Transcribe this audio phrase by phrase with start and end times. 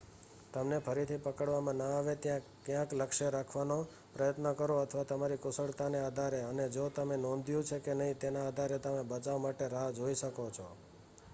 [0.53, 3.77] તમને ફરીથી પકડવામાં ન આવે ત્યાં ક્યાંક લક્ષ્ય રાખવાનો
[4.13, 8.79] પ્રયત્ન કરો અથવા તમારી કુશળતાને આધારે અને જો તમે નોંધ્યું છે કે નહીં તેના આધારે
[8.79, 10.67] તમે બચાવ માટે રાહ જોઈ શકો છો